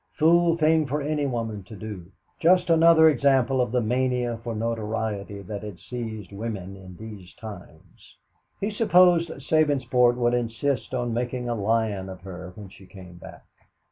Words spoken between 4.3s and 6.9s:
for notoriety that had seized women